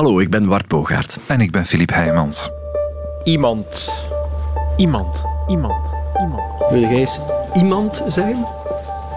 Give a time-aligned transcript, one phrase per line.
[0.00, 1.18] Hallo, ik ben Bart Bogaert.
[1.26, 2.50] En ik ben Filip Heijmans.
[3.24, 4.04] Iemand.
[4.76, 5.24] Iemand.
[5.48, 5.92] Iemand.
[6.20, 6.42] Iemand.
[6.70, 7.20] Wil jij eens
[7.54, 8.46] iemand zijn?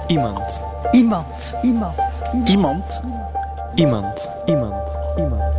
[0.07, 0.61] Iemand.
[0.91, 1.57] Iemand.
[1.61, 1.95] Iemand.
[2.45, 3.01] Iemand.
[3.75, 4.29] Iemand.
[4.45, 4.89] Iemand.
[5.15, 5.53] Iemand.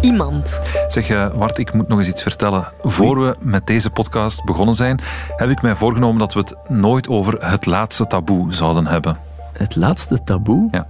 [0.00, 0.62] Iemand.
[0.88, 2.68] Zeg, uh, Wart, ik moet nog eens iets vertellen.
[2.82, 5.00] Voor we met deze podcast begonnen zijn,
[5.36, 9.18] heb ik mij voorgenomen dat we het nooit over het laatste taboe zouden hebben.
[9.52, 10.68] Het laatste taboe?
[10.70, 10.86] Ja.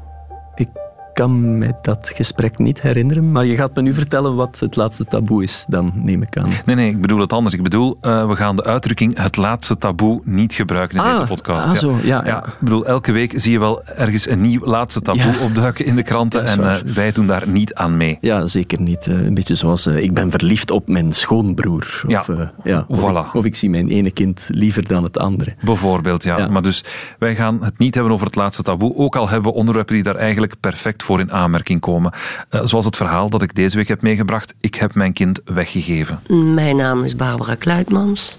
[0.54, 0.68] Ik
[1.14, 5.04] kan me dat gesprek niet herinneren, maar je gaat me nu vertellen wat het laatste
[5.04, 6.50] taboe is, dan neem ik aan.
[6.64, 7.54] Nee, nee, ik bedoel het anders.
[7.54, 11.26] Ik bedoel, uh, we gaan de uitdrukking het laatste taboe niet gebruiken in ah, deze
[11.26, 11.66] podcast.
[11.66, 11.78] Ah, ja.
[11.78, 12.46] zo, ja, ja.
[12.46, 15.38] Ik bedoel, elke week zie je wel ergens een nieuw laatste taboe Ja.
[15.44, 18.18] opduiken in de kranten en uh, wij doen daar niet aan mee.
[18.20, 19.06] Ja, zeker niet.
[19.06, 22.02] Eh, een beetje zoals eh, ik ben verliefd op mijn schoonbroer.
[22.06, 23.26] Of, Ja, eh, ja, of, voilà.
[23.26, 25.54] ik, of ik zie mijn ene kind liever dan het andere.
[25.60, 26.38] Bijvoorbeeld, ja.
[26.38, 26.48] Ja.
[26.48, 26.84] Maar dus,
[27.18, 30.02] wij gaan het niet hebben over het laatste taboe, ook al hebben we onderwerpen die
[30.04, 32.12] daar eigenlijk perfect voor in aanmerking komen.
[32.48, 36.20] Eh, zoals het verhaal dat ik deze week heb meegebracht, ik heb mijn kind weggegeven.
[36.54, 38.38] Mijn naam is Barbara Kluitmans.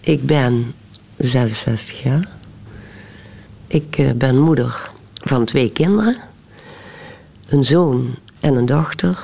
[0.00, 0.74] Ik ben
[1.16, 2.28] 66 jaar.
[3.66, 6.16] Ik eh, ben moeder van twee kinderen.
[7.48, 9.18] Een zoon en een dochter.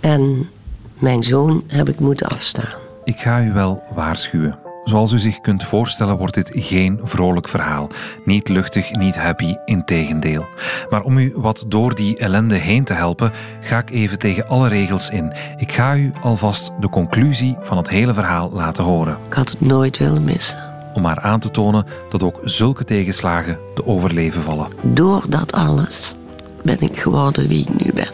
[0.00, 0.50] En
[0.98, 2.74] mijn zoon heb ik moeten afstaan.
[3.04, 4.67] Ik ga u wel waarschuwen.
[4.88, 7.88] Zoals u zich kunt voorstellen wordt dit geen vrolijk verhaal.
[8.24, 10.46] Niet luchtig, niet happy, integendeel.
[10.90, 14.68] Maar om u wat door die ellende heen te helpen, ga ik even tegen alle
[14.68, 15.32] regels in.
[15.56, 19.16] Ik ga u alvast de conclusie van het hele verhaal laten horen.
[19.26, 20.58] Ik had het nooit willen missen.
[20.94, 24.68] Om maar aan te tonen dat ook zulke tegenslagen te overleven vallen.
[24.82, 26.16] Door dat alles
[26.62, 28.10] ben ik geworden wie ik nu ben.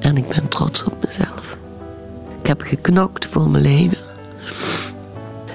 [0.00, 1.56] En ik ben trots op mezelf.
[2.40, 3.98] Ik heb geknokt voor mijn leven.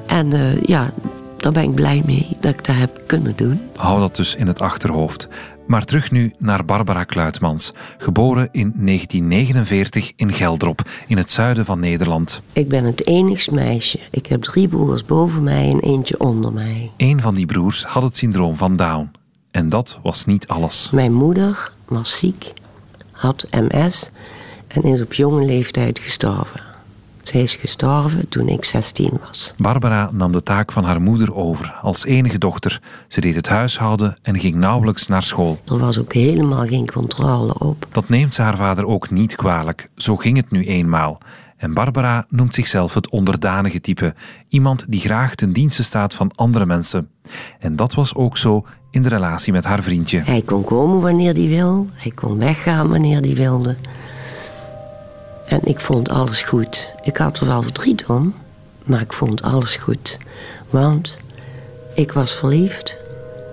[0.09, 0.93] En eh, ja,
[1.37, 3.61] daar ben ik blij mee dat ik dat heb kunnen doen.
[3.75, 5.27] Hou dat dus in het achterhoofd.
[5.67, 11.79] Maar terug nu naar Barbara Kluitmans, geboren in 1949 in Geldrop, in het zuiden van
[11.79, 12.41] Nederland.
[12.53, 13.99] Ik ben het enigst meisje.
[14.11, 16.91] Ik heb drie broers boven mij en eentje onder mij.
[16.97, 19.11] Een van die broers had het syndroom van Down.
[19.51, 20.89] En dat was niet alles.
[20.91, 22.53] Mijn moeder was ziek,
[23.11, 24.11] had MS
[24.67, 26.68] en is op jonge leeftijd gestorven.
[27.23, 29.53] Zij is gestorven toen ik 16 was.
[29.57, 32.81] Barbara nam de taak van haar moeder over als enige dochter.
[33.07, 35.59] Ze deed het huishouden en ging nauwelijks naar school.
[35.65, 37.87] Er was ook helemaal geen controle op.
[37.91, 39.89] Dat neemt ze haar vader ook niet kwalijk.
[39.95, 41.17] Zo ging het nu eenmaal.
[41.57, 44.13] En Barbara noemt zichzelf het onderdanige type.
[44.47, 47.09] Iemand die graag ten dienste staat van andere mensen.
[47.59, 50.19] En dat was ook zo in de relatie met haar vriendje.
[50.19, 53.75] Hij kon komen wanneer hij wil, hij kon weggaan wanneer hij wilde.
[55.49, 56.93] En ik vond alles goed.
[57.03, 58.33] Ik had er wel verdriet om,
[58.83, 60.17] maar ik vond alles goed.
[60.69, 61.19] Want
[61.93, 62.97] ik was verliefd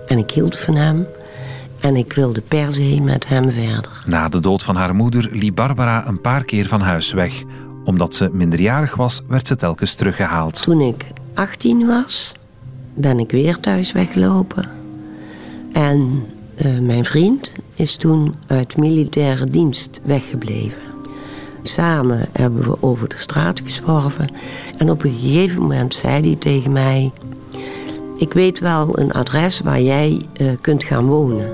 [0.07, 1.07] en ik hield van hem
[1.79, 4.03] en ik wilde per se met hem verder.
[4.05, 7.43] Na de dood van haar moeder liep Barbara een paar keer van huis weg.
[7.85, 10.61] Omdat ze minderjarig was, werd ze telkens teruggehaald.
[10.61, 12.33] Toen ik 18 was,
[12.93, 14.69] ben ik weer thuis weggelopen.
[15.73, 16.25] En
[16.55, 20.86] eh, mijn vriend is toen uit militaire dienst weggebleven.
[21.67, 24.27] Samen hebben we over de straat gezworven.
[24.77, 27.11] En op een gegeven moment zei hij tegen mij...
[28.17, 31.49] Ik weet wel een adres waar jij eh, kunt gaan wonen.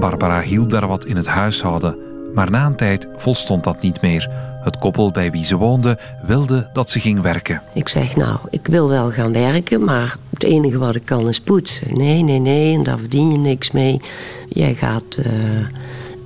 [0.00, 1.96] Barbara hielp daar wat in het huishouden.
[2.34, 4.30] Maar na een tijd volstond dat niet meer.
[4.62, 7.62] Het koppel bij wie ze woonde wilde dat ze ging werken.
[7.74, 11.40] Ik zeg, nou, ik wil wel gaan werken, maar het enige wat ik kan is
[11.40, 11.94] poetsen.
[11.94, 14.00] Nee, nee, nee, en daar verdien je niks mee.
[14.48, 15.32] Jij gaat eh,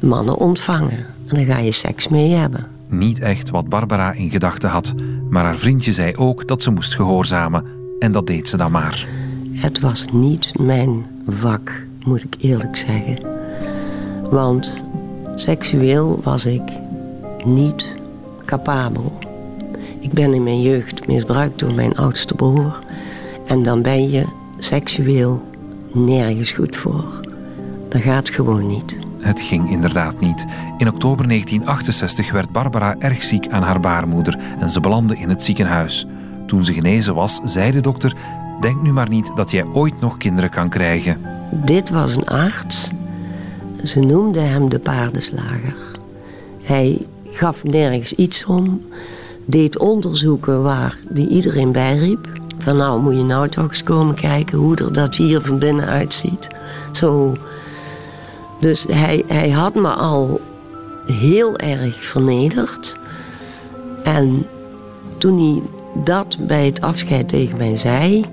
[0.00, 2.66] mannen ontvangen en dan ga je seks mee hebben.
[2.92, 4.94] Niet echt wat Barbara in gedachten had.
[5.30, 7.64] Maar haar vriendje zei ook dat ze moest gehoorzamen.
[7.98, 9.06] En dat deed ze dan maar.
[9.52, 13.18] Het was niet mijn vak, moet ik eerlijk zeggen.
[14.30, 14.84] Want
[15.34, 16.62] seksueel was ik
[17.44, 17.98] niet
[18.44, 19.18] capabel.
[20.00, 22.78] Ik ben in mijn jeugd misbruikt door mijn oudste broer.
[23.46, 24.24] En dan ben je
[24.58, 25.42] seksueel
[25.92, 27.20] nergens goed voor.
[27.88, 28.98] Dat gaat gewoon niet.
[29.22, 30.44] Het ging inderdaad niet.
[30.78, 35.44] In oktober 1968 werd Barbara erg ziek aan haar baarmoeder en ze belandde in het
[35.44, 36.06] ziekenhuis.
[36.46, 38.16] Toen ze genezen was, zei de dokter:
[38.60, 41.20] Denk nu maar niet dat jij ooit nog kinderen kan krijgen.
[41.50, 42.90] Dit was een arts.
[43.84, 45.74] Ze noemden hem de paardenslager.
[46.62, 48.82] Hij gaf nergens iets om.
[49.44, 52.28] Deed onderzoeken waar die iedereen bij riep.
[52.58, 55.86] Van nou moet je nou toch eens komen kijken hoe er dat hier van binnen
[55.86, 56.48] uitziet.
[56.92, 57.36] Zo.
[58.62, 60.40] Dus hij, hij had me al
[61.06, 62.98] heel erg vernederd.
[64.04, 64.46] En
[65.18, 65.62] toen hij
[66.04, 68.24] dat bij het afscheid tegen mij zei,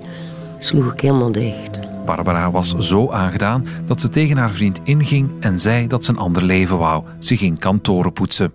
[0.58, 1.80] sloeg ik helemaal dicht.
[2.04, 6.18] Barbara was zo aangedaan dat ze tegen haar vriend inging en zei dat ze een
[6.18, 7.04] ander leven wou.
[7.18, 8.52] Ze ging kantoren poetsen.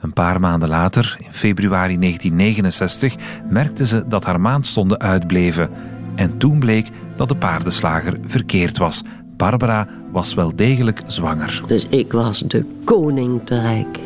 [0.00, 3.14] Een paar maanden later, in februari 1969,
[3.50, 5.70] merkte ze dat haar maandstonden uitbleven.
[6.14, 9.02] En toen bleek dat de paardenslager verkeerd was.
[9.40, 11.62] Barbara was wel degelijk zwanger.
[11.66, 13.98] Dus ik was de koning te rijk.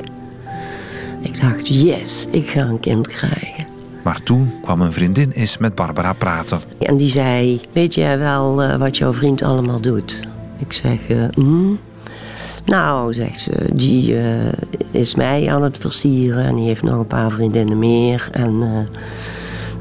[1.20, 3.66] Ik dacht, yes, ik ga een kind krijgen.
[4.02, 6.58] Maar toen kwam een vriendin eens met Barbara praten.
[6.78, 10.26] En die zei, weet jij wel uh, wat jouw vriend allemaal doet?
[10.58, 11.78] Ik zeg, uh, mm.
[12.64, 14.52] nou, zegt ze, die uh,
[14.90, 18.28] is mij aan het versieren en die heeft nog een paar vriendinnen meer.
[18.32, 18.62] En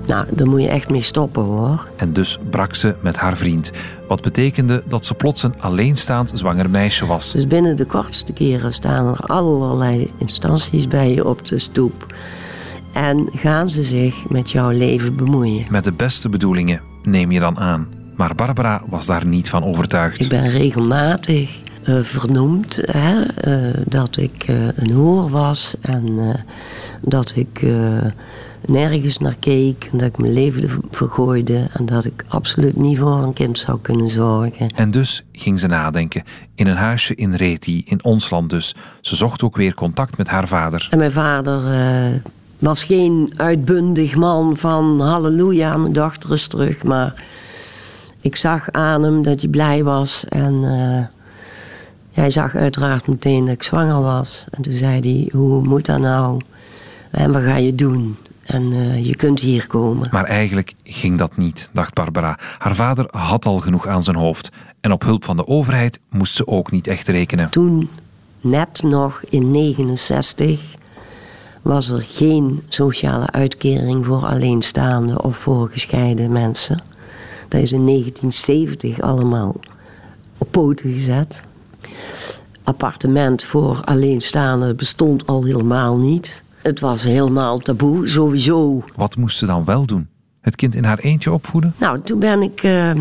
[0.05, 1.88] nou, daar moet je echt mee stoppen hoor.
[1.95, 3.71] En dus brak ze met haar vriend.
[4.07, 7.31] Wat betekende dat ze plots een alleenstaand zwanger meisje was.
[7.31, 12.13] Dus binnen de kortste keren staan er allerlei instanties bij je op de stoep.
[12.94, 15.65] En gaan ze zich met jouw leven bemoeien.
[15.69, 17.88] Met de beste bedoelingen, neem je dan aan.
[18.15, 20.21] Maar Barbara was daar niet van overtuigd.
[20.21, 26.35] Ik ben regelmatig uh, vernoemd hè, uh, dat ik uh, een hoer was en
[27.01, 27.65] dat ik
[28.68, 33.24] nergens naar keek en dat ik mijn leven vergooide en dat ik absoluut niet voor
[33.24, 34.69] een kind zou kunnen zorgen.
[34.75, 36.24] En dus ging ze nadenken.
[36.56, 38.75] In een huisje in Reti, in ons land dus.
[39.01, 40.88] Ze zocht ook weer contact met haar vader.
[40.92, 42.19] En mijn vader uh,
[42.60, 46.83] was geen uitbundig man van halleluja, mijn dochter is terug.
[46.83, 47.13] Maar
[48.21, 50.63] ik zag aan hem dat hij blij was en...
[50.63, 51.06] Uh,
[52.13, 54.45] hij zag uiteraard meteen dat ik zwanger was.
[54.50, 56.42] En toen zei hij, hoe moet dat nou?
[57.12, 58.18] En wat ga je doen?
[58.44, 60.10] En uh, je kunt hier komen.
[60.12, 62.40] Maar eigenlijk ging dat niet, dacht Barbara.
[62.57, 64.50] Haar vader had al genoeg aan zijn hoofd.
[64.81, 67.50] En op hulp van de overheid moest ze ook niet echt rekenen.
[67.50, 67.90] Toen,
[68.42, 70.62] net nog in 69,
[71.62, 76.81] was er geen sociale uitkering voor alleenstaande of voor gescheiden mensen.
[77.48, 79.56] Dat is in 1970 allemaal
[80.38, 81.44] op poten gezet.
[82.63, 86.44] Appartement voor alleenstaanden bestond al helemaal niet.
[86.63, 88.83] Het was helemaal taboe, sowieso.
[88.95, 90.07] Wat moest ze dan wel doen?
[90.42, 91.74] Het kind in haar eentje opvoeden?
[91.77, 92.92] Nou, toen ben ik uh,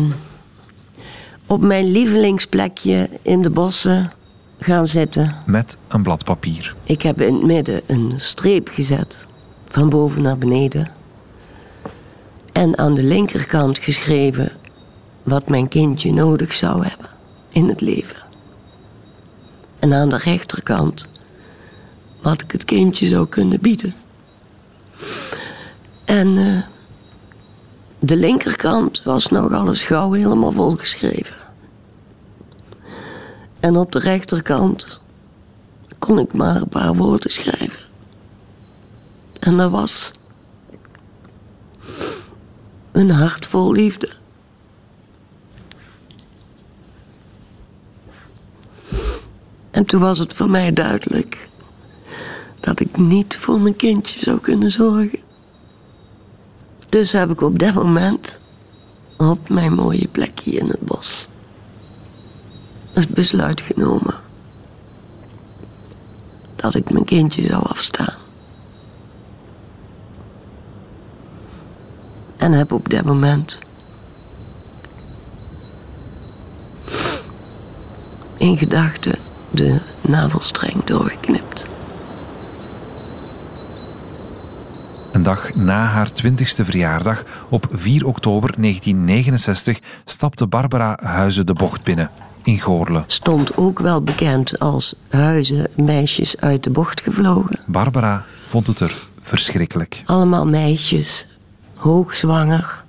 [1.47, 4.11] op mijn lievelingsplekje in de bossen
[4.59, 5.35] gaan zitten.
[5.45, 6.75] Met een blad papier.
[6.83, 9.27] Ik heb in het midden een streep gezet,
[9.67, 10.91] van boven naar beneden.
[12.51, 14.51] En aan de linkerkant geschreven
[15.23, 17.07] wat mijn kindje nodig zou hebben
[17.51, 18.17] in het leven.
[19.79, 21.09] En aan de rechterkant
[22.23, 23.95] wat ik het kindje zou kunnen bieden.
[26.05, 26.61] En uh,
[27.99, 31.35] de linkerkant was nogal eens gauw helemaal volgeschreven.
[33.59, 35.01] En op de rechterkant
[35.99, 37.85] kon ik maar een paar woorden schrijven.
[39.39, 40.11] En dat was
[42.91, 44.09] een hart vol liefde.
[49.71, 51.49] En toen was het voor mij duidelijk
[52.63, 55.19] dat ik niet voor mijn kindje zou kunnen zorgen.
[56.89, 58.39] Dus heb ik op dat moment
[59.17, 61.27] op mijn mooie plekje in het bos
[62.93, 64.15] het besluit genomen
[66.55, 68.17] dat ik mijn kindje zou afstaan.
[72.37, 73.59] En heb op dat moment
[78.37, 79.15] in gedachten
[79.51, 81.72] de navelstreng doorgeknipt.
[85.23, 91.83] Een dag na haar 20ste verjaardag, op 4 oktober 1969, stapte Barbara Huizen de Bocht
[91.83, 92.09] binnen,
[92.43, 93.03] in Goorle.
[93.07, 97.59] Stond ook wel bekend als Huizen meisjes uit de bocht gevlogen.
[97.65, 100.01] Barbara vond het er verschrikkelijk.
[100.05, 101.27] Allemaal meisjes,
[101.75, 102.83] hoogzwanger,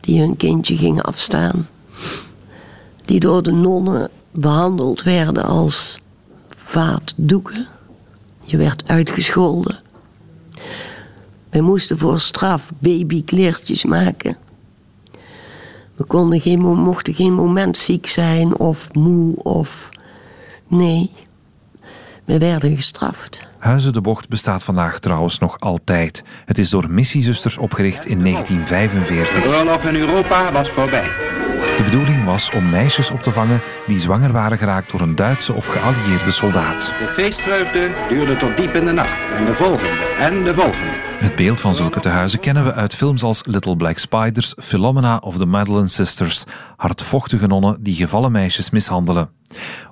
[0.00, 1.68] die hun kindje gingen afstaan.
[3.04, 6.00] Die door de nonnen behandeld werden als
[6.48, 7.66] vaatdoeken.
[8.40, 9.82] Je werd uitgescholden.
[11.54, 14.36] We moesten voor straf babykleertjes maken.
[15.96, 19.88] We konden geen, mochten geen moment ziek zijn of moe of...
[20.68, 21.10] Nee,
[22.24, 23.48] we werden gestraft.
[23.58, 26.24] Huizen de Bocht bestaat vandaag trouwens nog altijd.
[26.44, 29.42] Het is door missiezusters opgericht in 1945.
[29.42, 31.10] De oorlog in Europa was voorbij.
[31.76, 35.52] De bedoeling was om meisjes op te vangen die zwanger waren geraakt door een Duitse
[35.52, 36.86] of geallieerde soldaat.
[36.86, 39.32] De feestvreugde duurde tot diep in de nacht.
[39.36, 40.92] En de volgende, en de volgende.
[41.18, 45.38] Het beeld van zulke tehuizen kennen we uit films als Little Black Spiders, Philomena of
[45.38, 46.44] The Madeleine Sisters.
[46.76, 49.28] Hardvochtige nonnen die gevallen meisjes mishandelen.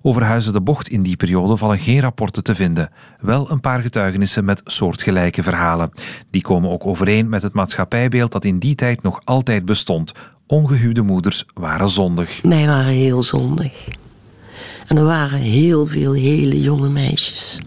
[0.03, 2.91] Over Huizen de Bocht in die periode vallen geen rapporten te vinden.
[3.21, 5.91] Wel een paar getuigenissen met soortgelijke verhalen.
[6.31, 10.13] Die komen ook overeen met het maatschappijbeeld dat in die tijd nog altijd bestond
[10.53, 12.41] ongehuwde moeders waren zondig.
[12.43, 13.89] Wij waren heel zondig.
[14.87, 17.61] En er waren heel veel hele jonge meisjes.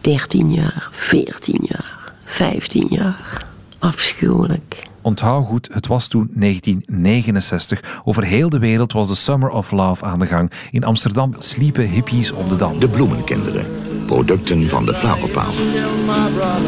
[0.00, 3.46] 13 jaar, 14 jaar, 15 jaar.
[3.78, 4.88] Afschuwelijk.
[5.02, 8.00] Onthoud goed, het was toen 1969.
[8.04, 10.50] Over heel de wereld was de Summer of Love aan de gang.
[10.70, 12.78] In Amsterdam sliepen hippies op de dam.
[12.78, 13.66] De bloemenkinderen,
[14.06, 15.54] producten van de flower power.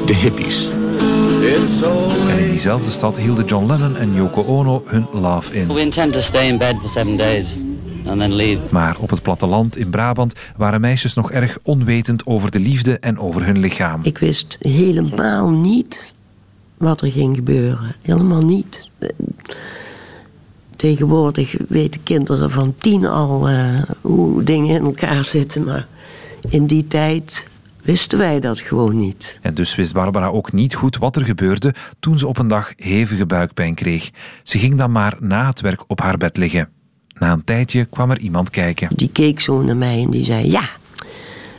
[0.07, 0.71] De hippies.
[1.43, 5.67] En in diezelfde stad hielden John Lennon en Yoko Ono hun love in.
[5.67, 7.59] We intend to stay in bed for seven days
[8.07, 8.59] and then leave.
[8.71, 13.19] Maar op het platteland in Brabant waren meisjes nog erg onwetend over de liefde en
[13.19, 14.01] over hun lichaam.
[14.03, 16.13] Ik wist helemaal niet
[16.77, 17.95] wat er ging gebeuren.
[18.03, 18.91] Helemaal niet.
[20.77, 25.65] Tegenwoordig weten kinderen van tien al eh, hoe dingen in elkaar zitten.
[25.65, 25.87] Maar
[26.49, 27.47] in die tijd
[27.83, 29.39] wisten wij dat gewoon niet.
[29.43, 32.73] En dus wist Barbara ook niet goed wat er gebeurde toen ze op een dag
[32.77, 34.11] hevige buikpijn kreeg.
[34.43, 36.69] Ze ging dan maar na het werk op haar bed liggen.
[37.19, 38.89] Na een tijdje kwam er iemand kijken.
[38.95, 40.69] Die keek zo naar mij en die zei: Ja,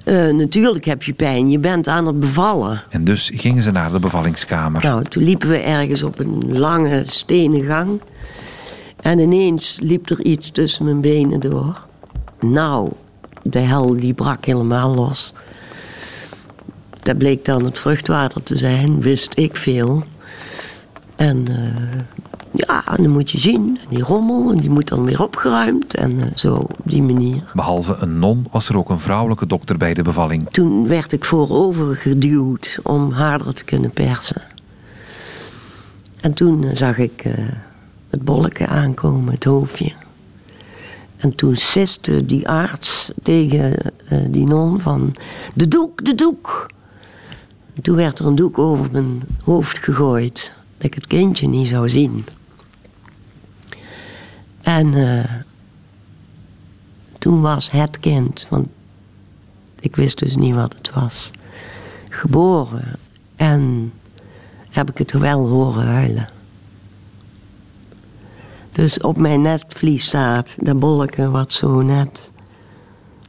[0.03, 2.81] eh, natuurlijk heb je pijn, je bent aan het bevallen.
[2.89, 4.83] En dus gingen ze naar de bevallingskamer.
[4.83, 8.01] Nou, toen liepen we ergens op een lange stenen gang.
[9.01, 11.87] En ineens liep er iets tussen mijn benen door.
[12.39, 12.91] Nou,
[13.43, 15.33] de hel die brak helemaal los.
[17.03, 20.03] Dat bleek dan het vruchtwater te zijn, wist ik veel.
[21.15, 21.57] En uh,
[22.51, 25.93] ja, en dan moet je zien, die rommel, en die moet dan weer opgeruimd.
[25.93, 27.43] En uh, zo op die manier.
[27.53, 30.47] Behalve een non was er ook een vrouwelijke dokter bij de bevalling.
[30.51, 34.41] Toen werd ik voorover geduwd om harder te kunnen persen.
[36.21, 37.23] En toen uh, zag ik
[38.09, 39.91] het bolletje aankomen, het hoofdje.
[41.17, 43.75] En toen siste die arts tegen
[44.29, 45.15] die non van...
[45.53, 46.71] De doek, de doek!
[47.81, 50.53] Toen werd er een doek over mijn hoofd gegooid.
[50.77, 52.25] Dat ik het kindje niet zou zien.
[54.61, 55.23] En uh,
[57.19, 58.67] toen was het kind, want
[59.79, 61.31] ik wist dus niet wat het was,
[62.09, 62.99] geboren.
[63.35, 63.93] En
[64.69, 66.29] heb ik het wel horen huilen.
[68.71, 72.31] Dus op mijn netvlies staat dat bolletje wat zo net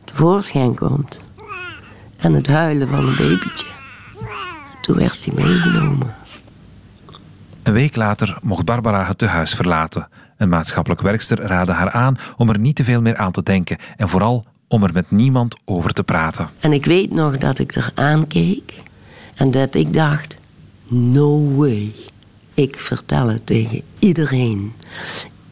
[0.04, 1.22] tevoorschijn komt.
[2.16, 3.73] En het huilen van een babytje.
[4.84, 6.14] Toen werd hij meegenomen.
[7.62, 10.08] Een week later mocht Barbara het tehuis verlaten.
[10.36, 13.76] Een maatschappelijk werkster raadde haar aan om er niet te veel meer aan te denken
[13.96, 16.48] en vooral om er met niemand over te praten.
[16.60, 18.72] En ik weet nog dat ik er aankeek
[19.34, 20.38] en dat ik dacht:
[20.86, 21.94] no way.
[22.54, 24.72] Ik vertel het tegen iedereen.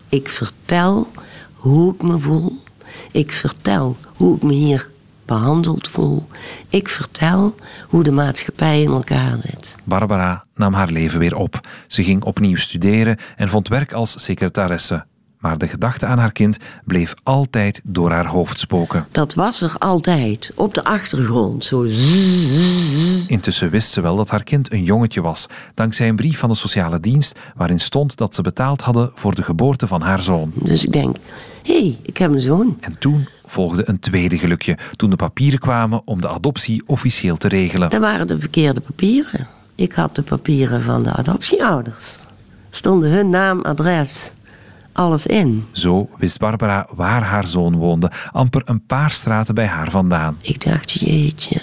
[0.08, 1.10] Ik vertel
[1.54, 2.62] hoe ik me voel.
[3.10, 4.90] Ik vertel hoe ik me hier
[5.32, 6.26] behandeld voel.
[6.68, 7.54] Ik vertel
[7.88, 9.76] hoe de maatschappij in elkaar zit.
[9.84, 11.60] Barbara nam haar leven weer op.
[11.86, 15.04] Ze ging opnieuw studeren en vond werk als secretaresse.
[15.42, 19.06] Maar de gedachte aan haar kind bleef altijd door haar hoofd spoken.
[19.11, 21.64] Dat was er altijd, op de achtergrond.
[21.64, 21.82] Zo
[23.26, 26.54] Intussen wist ze wel dat haar kind een jongetje was, dankzij een brief van de
[26.54, 30.52] sociale dienst waarin stond dat ze betaald hadden voor de geboorte van haar zoon.
[30.54, 31.16] Dus ik denk,
[31.62, 32.76] hé, hey, ik heb een zoon.
[32.80, 37.49] En toen volgde een tweede gelukje, toen de papieren kwamen om de adoptie officieel te
[37.49, 37.90] regelen.
[37.90, 39.46] Dat waren de verkeerde papieren.
[39.75, 42.18] Ik had de papieren van de adoptieouders.
[42.70, 44.30] Stonden hun naam, adres,
[44.92, 45.64] alles in.
[45.72, 50.37] Zo wist Barbara waar haar zoon woonde, amper een paar straten bij haar vandaan.
[50.40, 51.61] Ik dacht, jeetje.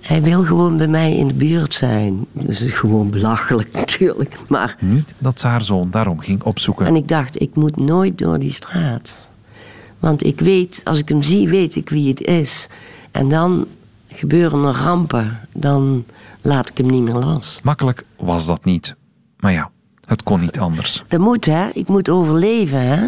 [0.00, 2.26] Hij wil gewoon bij mij in de buurt zijn.
[2.32, 4.36] Dat is gewoon belachelijk natuurlijk.
[4.48, 4.76] Maar...
[4.80, 6.86] Niet dat ze haar zoon daarom ging opzoeken.
[6.86, 9.28] En ik dacht, ik moet nooit door die straat.
[9.98, 12.68] Want ik weet, als ik hem zie, weet ik wie het is.
[13.10, 13.66] En dan
[14.08, 15.38] gebeuren er rampen.
[15.56, 16.04] Dan
[16.40, 17.60] laat ik hem niet meer los.
[17.62, 18.96] Makkelijk was dat niet.
[19.36, 19.70] Maar ja,
[20.08, 21.04] het kon niet anders.
[21.08, 21.68] Dat moet, hè.
[21.72, 23.06] Ik moet overleven, hè.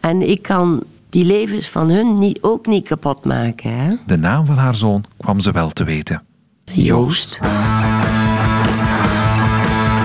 [0.00, 3.94] En ik kan die levens van hun niet, ook niet kapot maken, hè.
[4.06, 6.22] De naam van haar zoon kwam ze wel te weten.
[6.64, 7.38] Joost.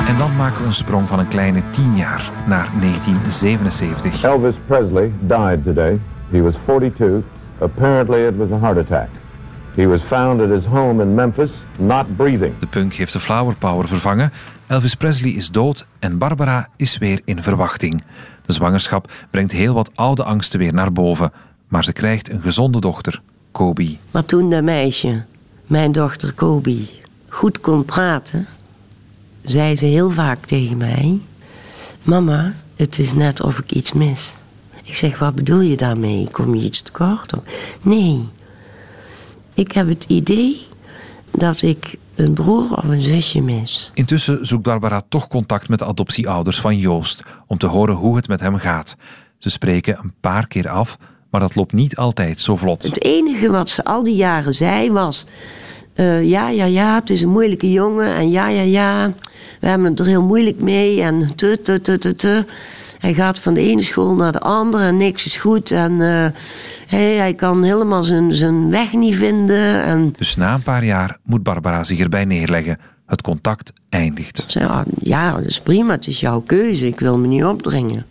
[0.08, 4.24] En dan maken we een sprong van een kleine tien jaar naar 1977.
[4.24, 6.00] Elvis Presley died today.
[6.30, 7.24] He was 42.
[7.60, 9.10] Apparently it was a heart attack.
[9.76, 12.54] He was found at his home in Memphis, not breathing.
[12.60, 14.32] De punk heeft de flower power vervangen.
[14.68, 18.04] Elvis Presley is dood en Barbara is weer in verwachting.
[18.46, 21.32] De zwangerschap brengt heel wat oude angsten weer naar boven.
[21.68, 23.98] Maar ze krijgt een gezonde dochter, Kobe.
[24.12, 25.24] Maar toen dat meisje,
[25.68, 26.78] mijn dochter Kobe,
[27.28, 28.48] goed kon praten,
[29.42, 31.20] zei ze heel vaak tegen mij:
[32.04, 34.34] Mama, het is net of ik iets mis.
[34.84, 36.28] Ik zeg: Wat bedoel je daarmee?
[36.32, 37.34] Kom je iets tekort?
[37.36, 37.44] Of...
[37.82, 38.28] Nee.
[39.54, 40.58] Ik heb het idee
[41.32, 43.92] dat ik een broer of een zusje mis.
[43.94, 48.28] Intussen zoekt Barbara toch contact met de adoptieouders van Joost om te horen hoe het
[48.28, 48.96] met hem gaat.
[49.38, 50.98] Ze spreken een paar keer af,
[51.32, 52.84] maar dat loopt niet altijd zo vlot.
[52.84, 55.26] Het enige wat ze al die jaren zei was...
[55.94, 58.14] eh, ja, ja, ja, het is een moeilijke jongen.
[58.16, 59.14] En ja, ja, ja,
[59.60, 61.02] we hebben het er heel moeilijk mee.
[61.02, 62.46] En te, te, te, te, te.
[63.00, 65.72] Hij gaat van de ene school naar de andere en niks is goed.
[65.72, 66.26] En eh,
[66.94, 69.84] hij, hij kan helemaal zijn, zijn weg niet vinden.
[69.84, 72.80] En Dus na een paar jaar moet Barbara zich erbij neerleggen.
[73.06, 74.44] Het contact eindigt.
[74.48, 76.88] Zei, "Ah, ja, dat is prima, het is jouw keuze.
[76.88, 78.06] Ik wil me niet opdringen.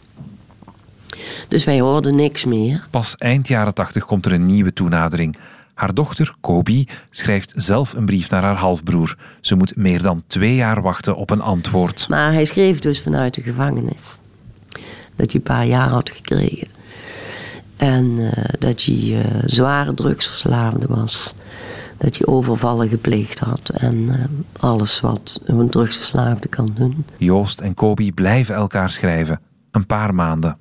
[1.48, 2.86] Dus wij hoorden niks meer.
[2.90, 5.36] Pas eind jaren 80 komt er een nieuwe toenadering.
[5.74, 9.16] Haar dochter, Kobi, schrijft zelf een brief naar haar halfbroer.
[9.40, 12.06] Ze moet meer dan twee jaar wachten op een antwoord.
[12.08, 14.18] Maar hij schreef dus vanuit de gevangenis.
[15.16, 16.68] Dat hij een paar jaar had gekregen.
[17.82, 21.34] En eh, dat hij eh, zware drugsverslaafde was.
[21.98, 23.68] Dat hij overvallen gepleegd had.
[23.68, 27.04] En eh, alles wat een drugsverslaafde kan doen.
[27.16, 29.40] Joost en Kobi blijven elkaar schrijven.
[29.70, 30.56] Een paar maanden.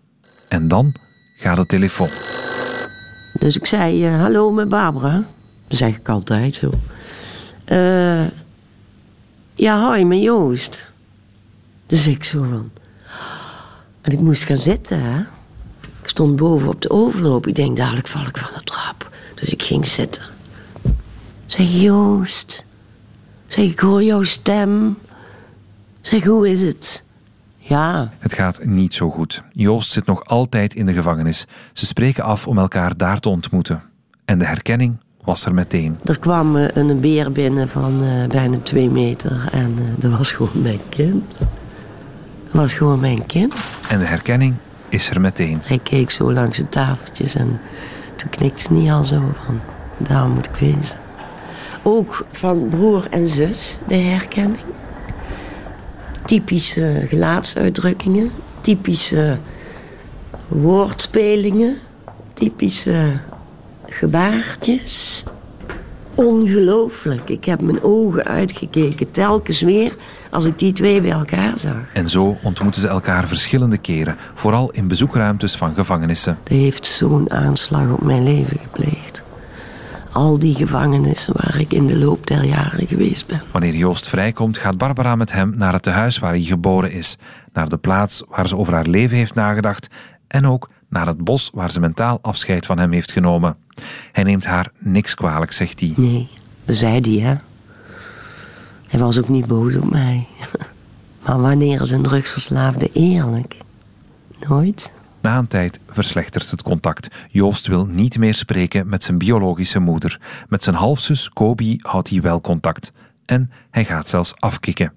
[0.47, 0.93] En dan
[1.37, 2.09] gaat de telefoon.
[3.39, 5.23] Dus ik zei, hallo met Barbara.
[5.67, 6.71] Dat zeg ik altijd zo.
[7.65, 8.27] Eh,
[9.53, 10.91] ja, hoi, met Joost.
[11.87, 12.71] Dus ik zo van...
[14.01, 15.21] En ik moest gaan zitten, hè.
[16.01, 17.47] Ik stond boven op de overloop.
[17.47, 19.09] Ik denk, dadelijk val ik van de trap.
[19.35, 20.23] Dus ik ging zitten.
[21.45, 22.65] Zeg, Joost.
[23.47, 24.97] Zeg, ik hoor jouw stem.
[26.01, 27.03] Zeg, hoe is het?
[27.57, 29.43] Ja, Het gaat niet zo goed.
[29.51, 31.45] Joost zit nog altijd in de gevangenis.
[31.73, 33.81] Ze spreken af om elkaar daar te ontmoeten.
[34.25, 35.99] En de herkenning was er meteen.
[36.03, 40.31] Er kwam eh, een beer binnen van eh, bijna twee meter en eh, dat was
[40.31, 41.23] gewoon mijn kind.
[41.37, 41.47] Dat
[42.51, 43.53] was gewoon mijn kind.
[43.89, 44.55] En de herkenning
[44.91, 45.61] is er meteen.
[45.63, 47.59] Hij keek zo langs de tafeltjes en
[48.15, 49.59] toen knikte hij al zo van,
[50.07, 50.99] daar moet ik wezen.
[51.83, 54.63] Ook van broer en zus, de herkenning.
[56.25, 58.31] Typische gelaatsuitdrukkingen,
[58.61, 59.37] typische
[60.47, 61.77] woordspelingen,
[62.33, 63.11] typische
[63.85, 65.23] gebaartjes.
[66.15, 67.29] Ongelooflijk.
[67.29, 69.95] Ik heb mijn ogen uitgekeken, telkens weer
[70.29, 71.93] als ik die twee bij elkaar zag.
[71.93, 76.37] En zo ontmoeten ze elkaar verschillende keren, vooral in bezoekruimtes van gevangenissen.
[76.43, 79.23] Die heeft zo'n aanslag op mijn leven gepleegd.
[80.11, 83.41] Al die gevangenissen waar ik in de loop der jaren geweest ben.
[83.51, 87.17] Wanneer Joost vrijkomt, gaat Barbara met hem naar het tehuis waar hij geboren is,
[87.53, 89.87] naar de plaats waar ze over haar leven heeft nagedacht
[90.27, 93.55] en ook naar het bos waar ze mentaal afscheid van hem heeft genomen.
[94.11, 95.93] Hij neemt haar niks kwalijk, zegt hij.
[95.95, 96.29] Nee,
[96.65, 97.35] zei hij, hè.
[98.87, 100.27] Hij was ook niet boos op mij.
[101.25, 103.55] Maar wanneer is een drugsverslaafde eerlijk?
[104.47, 104.91] Nooit.
[105.21, 107.07] Na een tijd verslechtert het contact.
[107.29, 110.19] Joost wil niet meer spreken met zijn biologische moeder.
[110.49, 112.91] Met zijn halfzus Kobi houdt hij wel contact.
[113.25, 114.93] En hij gaat zelfs afkicken.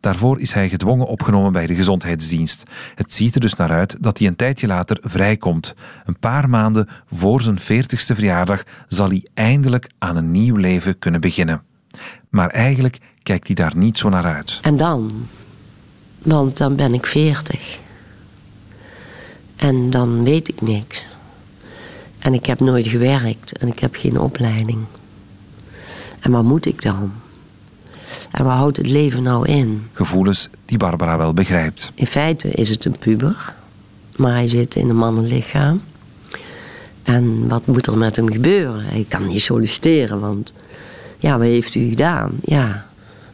[0.00, 2.62] Daarvoor is hij gedwongen opgenomen bij de gezondheidsdienst.
[2.94, 5.74] Het ziet er dus naar uit dat hij een tijdje later vrijkomt.
[6.04, 11.20] Een paar maanden voor zijn 40ste verjaardag zal hij eindelijk aan een nieuw leven kunnen
[11.20, 11.62] beginnen.
[12.30, 14.58] Maar eigenlijk kijkt hij daar niet zo naar uit.
[14.62, 15.28] En dan?
[16.18, 17.78] Want dan ben ik veertig.
[19.56, 21.06] En dan weet ik niks.
[22.18, 24.84] En ik heb nooit gewerkt en ik heb geen opleiding.
[26.20, 27.12] En wat moet ik dan?
[28.30, 29.86] En waar houdt het leven nou in?
[29.92, 31.92] Gevoelens die Barbara wel begrijpt.
[31.94, 33.54] In feite is het een puber,
[34.16, 35.80] maar hij zit in een mannenlichaam.
[37.02, 38.84] En wat moet er met hem gebeuren?
[38.84, 40.52] Hij kan niet solliciteren, want
[41.18, 42.30] ja, wat heeft u gedaan?
[42.44, 42.86] Ja,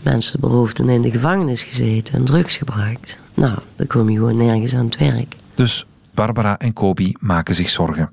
[0.02, 3.18] mensen beroofd en in de gevangenis gezeten en drugs gebruikt.
[3.34, 5.36] Nou, dan kom je gewoon nergens aan het werk.
[5.54, 8.10] Dus Barbara en Kobi maken zich zorgen.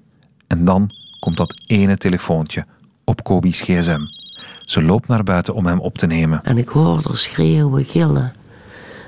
[0.47, 2.65] En dan komt dat ene telefoontje
[3.03, 4.20] op Kobi's gsm.
[4.61, 6.43] Ze loopt naar buiten om hem op te nemen.
[6.43, 8.33] En ik hoorde haar schreeuwen, gillen.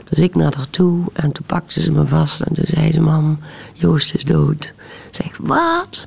[0.10, 3.02] Dus ik naar haar toe en toen pakte ze me vast en toen zei ze:
[3.02, 3.40] Mam,
[3.74, 4.74] Joost is dood.
[5.10, 6.06] Ik zeg, wat?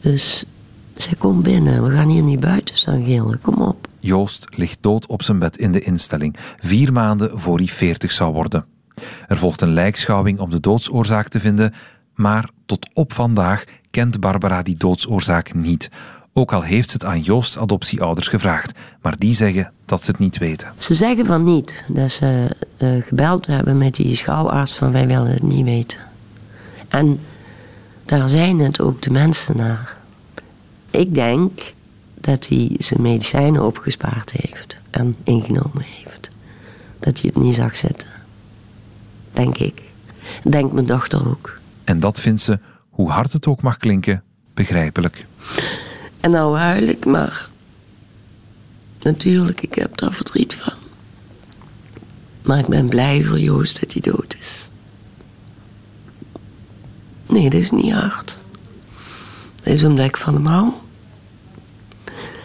[0.00, 0.44] Dus
[0.96, 3.88] zij komt binnen, we gaan hier niet buiten staan gillen, kom op.
[3.98, 8.32] Joost ligt dood op zijn bed in de instelling, vier maanden voor hij 40 zou
[8.32, 8.64] worden.
[9.28, 11.74] Er volgt een lijkschouwing om de doodsoorzaak te vinden,
[12.14, 15.90] maar tot op vandaag kent Barbara die doodsoorzaak niet.
[16.32, 20.20] Ook al heeft ze het aan Joost's adoptieouders gevraagd, maar die zeggen dat ze het
[20.20, 20.72] niet weten.
[20.78, 25.30] Ze zeggen van niet, dat ze eh, gebeld hebben met die schouwarts van wij willen
[25.32, 25.98] het niet weten.
[26.88, 27.20] En
[28.04, 29.96] daar zijn het ook de mensen naar.
[30.90, 31.60] Ik denk
[32.14, 36.30] dat hij zijn medicijnen opgespaard heeft en ingenomen heeft.
[36.98, 38.08] Dat hij het niet zag zitten.
[39.32, 39.82] Denk ik.
[40.42, 41.58] Denkt mijn dochter ook.
[41.84, 42.58] En dat vindt ze,
[42.90, 44.22] hoe hard het ook mag klinken,
[44.54, 45.26] begrijpelijk.
[46.20, 47.48] En nou huil ik, maar
[49.02, 50.78] natuurlijk, ik heb daar verdriet van.
[52.42, 54.68] Maar ik ben blij voor Joost dat hij dood is.
[57.26, 58.38] Nee, dat is niet hard.
[59.56, 60.72] Dat is omdat ik van hem hou.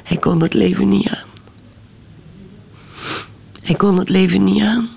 [0.03, 1.27] Hij kon het leven niet aan.
[3.63, 4.89] Hij kon het leven niet aan.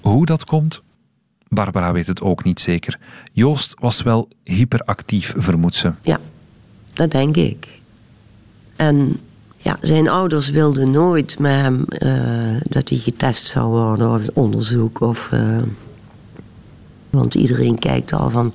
[0.00, 0.82] Hoe dat komt?
[1.48, 2.98] Barbara weet het ook niet zeker.
[3.32, 5.92] Joost was wel hyperactief, vermoedt ze.
[6.02, 6.20] Ja,
[6.92, 7.82] dat denk ik.
[8.76, 9.20] En
[9.56, 12.10] ja, zijn ouders wilden nooit met hem eh,
[12.62, 15.00] dat hij getest zou worden of onderzoek.
[15.00, 15.56] Of, eh,
[17.14, 18.52] want iedereen kijkt al van,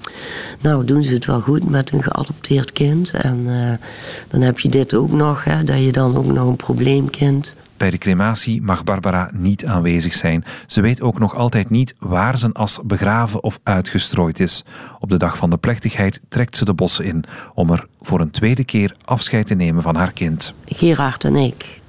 [0.61, 3.13] nou doen ze het wel goed met een geadopteerd kind.
[3.13, 3.87] En eh,
[4.27, 7.55] dan heb je dit ook nog, hè, dat je dan ook nog een probleemkind.
[7.77, 10.43] Bij de crematie mag Barbara niet aanwezig zijn.
[10.65, 14.63] Ze weet ook nog altijd niet waar zijn as begraven of uitgestrooid is.
[14.99, 18.31] Op de dag van de plechtigheid trekt ze de bossen in om er voor een
[18.31, 20.53] tweede keer afscheid te nemen van haar kind.
[20.65, 21.79] Gerard en ik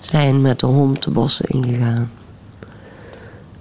[0.00, 2.10] zijn met de hond de bossen ingegaan.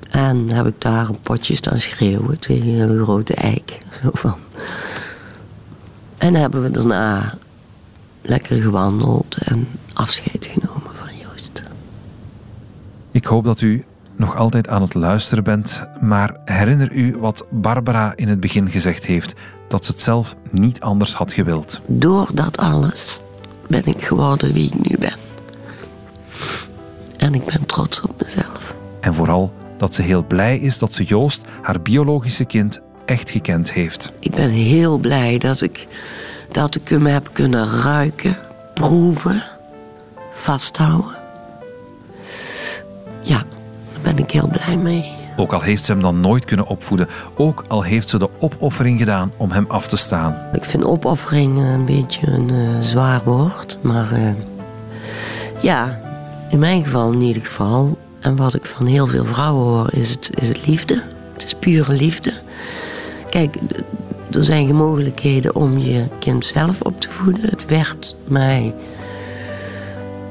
[0.10, 3.80] En heb ik daar een potje staan schreeuwen tegen een grote eik.
[4.02, 4.36] Zo van.
[6.18, 7.34] En hebben we daarna
[8.22, 11.64] lekker gewandeld en afscheid genomen van Joost.
[13.12, 18.14] Ik hoop dat u nog altijd aan het luisteren bent, maar herinner u wat Barbara
[18.16, 19.34] in het begin gezegd heeft:
[19.68, 21.82] dat ze het zelf niet anders had gewild.
[21.86, 23.22] Door dat alles
[23.68, 25.16] ben ik geworden wie ik nu ben.
[27.18, 28.76] En ik ben trots op mezelf.
[29.00, 33.74] En vooral dat ze heel blij is dat ze Joost, haar biologische kind, echt gekend
[33.74, 34.12] heeft.
[34.20, 35.88] Ik ben heel blij dat ik,
[36.52, 38.38] dat ik hem heb kunnen ruiken,
[38.74, 39.44] proeven,
[40.32, 41.16] vasthouden.
[43.22, 43.44] Ja,
[43.94, 45.16] daar ben ik heel blij mee.
[45.40, 49.00] Ook al heeft ze hem dan nooit kunnen opvoeden, ook al heeft ze de opoffering
[49.00, 50.36] gedaan om hem af te staan.
[50.54, 54.30] Ik vind opoffering een beetje een uh, zwaar woord, maar uh,
[55.62, 56.02] ja,
[56.50, 57.98] in mijn geval in ieder geval.
[58.28, 61.02] En wat ik van heel veel vrouwen hoor, is het, is het liefde.
[61.34, 62.34] Het is pure liefde.
[63.30, 63.56] Kijk,
[64.32, 67.50] er zijn mogelijkheden om je kind zelf op te voeden.
[67.50, 68.74] Het werd mij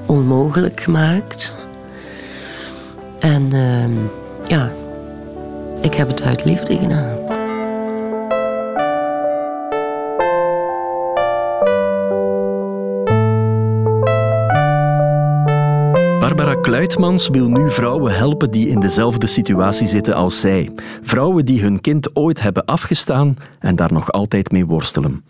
[0.06, 1.54] onmogelijk gemaakt.
[3.18, 4.72] En uh, ja,
[5.80, 7.15] ik heb het uit liefde gedaan.
[16.60, 20.70] Kluitmans wil nu vrouwen helpen die in dezelfde situatie zitten als zij.
[21.02, 25.24] Vrouwen die hun kind ooit hebben afgestaan en daar nog altijd mee worstelen.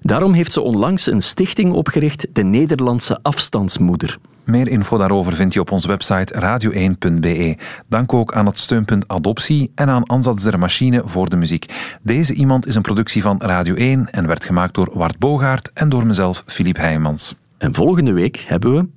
[0.00, 4.18] Daarom heeft ze onlangs een stichting opgericht, de Nederlandse Afstandsmoeder.
[4.44, 7.56] Meer info daarover vind je op onze website radio1.be.
[7.88, 11.96] Dank ook aan het steunpunt Adoptie en aan Ansatz der Machine voor de muziek.
[12.02, 15.88] Deze iemand is een productie van Radio 1 en werd gemaakt door Wart Bogaert en
[15.88, 17.34] door mezelf, Filip Heijmans.
[17.58, 18.88] En volgende week hebben we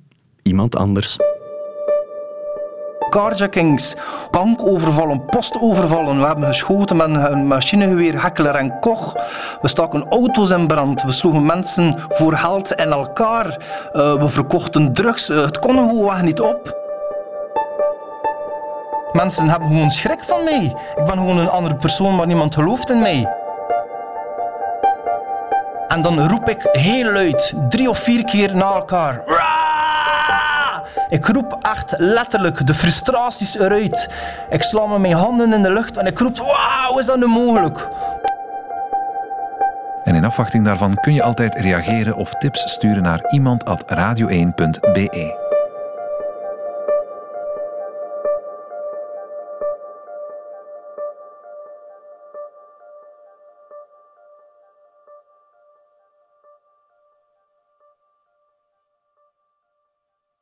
[0.43, 1.17] iemand anders
[3.15, 3.95] carjackings,
[4.32, 6.19] bankovervallen, postovervallen.
[6.19, 9.13] We hebben geschoten met een machinegeweer, Heckler en Koch.
[9.62, 11.04] We staken auto's in brand.
[11.04, 13.45] We sloegen mensen voor geld in elkaar.
[13.45, 15.30] Uh, we verkochten drugs.
[15.30, 16.84] Uh, het kon gewoon niet op.
[19.12, 20.75] Mensen hebben gewoon schrik van mij.
[20.95, 23.30] Ik ben gewoon een andere persoon, maar niemand gelooft in mij.
[25.88, 29.23] En dan roep ik heel luid, drie of vier keer na elkaar.
[31.15, 34.10] Ik roep echt letterlijk de frustraties eruit.
[34.49, 37.88] Ik sla mijn handen in de lucht en ik roep: Wauw, is dat nu mogelijk?
[40.04, 45.45] En in afwachting daarvan kun je altijd reageren of tips sturen naar iemand@radio1.be.